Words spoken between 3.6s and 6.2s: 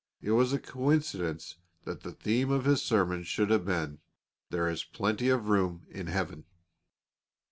been, "There is plenty of room in